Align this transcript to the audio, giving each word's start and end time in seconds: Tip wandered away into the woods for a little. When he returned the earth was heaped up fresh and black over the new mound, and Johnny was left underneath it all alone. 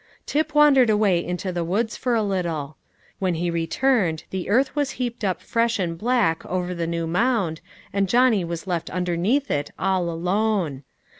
Tip 0.25 0.55
wandered 0.55 0.89
away 0.89 1.23
into 1.23 1.51
the 1.51 1.63
woods 1.63 1.95
for 1.95 2.15
a 2.15 2.23
little. 2.23 2.75
When 3.19 3.35
he 3.35 3.51
returned 3.51 4.23
the 4.31 4.49
earth 4.49 4.75
was 4.75 4.89
heaped 4.97 5.23
up 5.23 5.43
fresh 5.43 5.77
and 5.77 5.95
black 5.95 6.43
over 6.47 6.73
the 6.73 6.87
new 6.87 7.05
mound, 7.05 7.61
and 7.93 8.09
Johnny 8.09 8.43
was 8.43 8.65
left 8.65 8.89
underneath 8.89 9.51
it 9.51 9.69
all 9.77 10.09
alone. 10.09 10.81